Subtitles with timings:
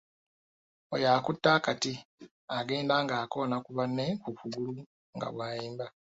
[0.93, 1.93] Oyo akutte akati
[2.57, 4.73] agenda ng’akoona ku banne ku kugulu
[5.15, 5.85] nga bw'ayimba.